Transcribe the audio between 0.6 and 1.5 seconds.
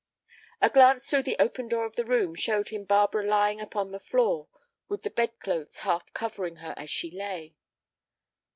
A glance through the